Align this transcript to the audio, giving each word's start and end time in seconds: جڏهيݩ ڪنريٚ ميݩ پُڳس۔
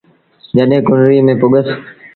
جڏهيݩ 0.55 0.85
ڪنريٚ 0.87 1.25
ميݩ 1.25 1.39
پُڳس۔ 1.41 1.67